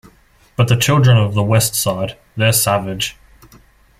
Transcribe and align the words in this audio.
But 0.55 0.67
the 0.67 0.77
children 0.77 1.15
of 1.15 1.35
the 1.35 1.43
West 1.43 1.75
Side- 1.75 2.17
they're 2.35 2.53
savage. 2.53 3.17